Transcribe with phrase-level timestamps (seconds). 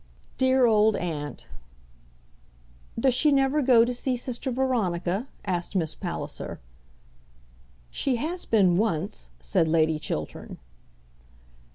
[0.39, 1.47] "Dear old aunt!"
[2.99, 6.59] "Does she never go to see Sister Veronica?" asked Miss Palliser.
[7.91, 10.57] "She has been once," said Lady Chiltern.